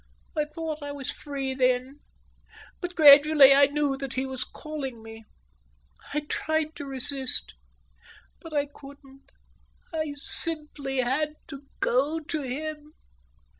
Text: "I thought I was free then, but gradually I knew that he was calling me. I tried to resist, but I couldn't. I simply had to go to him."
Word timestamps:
"I 0.35 0.45
thought 0.45 0.81
I 0.81 0.91
was 0.91 1.11
free 1.11 1.53
then, 1.53 1.99
but 2.81 2.95
gradually 2.95 3.53
I 3.53 3.67
knew 3.67 3.95
that 3.97 4.15
he 4.15 4.25
was 4.25 4.43
calling 4.43 5.03
me. 5.03 5.25
I 6.11 6.21
tried 6.21 6.75
to 6.77 6.85
resist, 6.87 7.53
but 8.39 8.51
I 8.51 8.65
couldn't. 8.65 9.33
I 9.93 10.13
simply 10.15 10.97
had 11.01 11.35
to 11.49 11.65
go 11.81 12.19
to 12.19 12.41
him." 12.41 12.93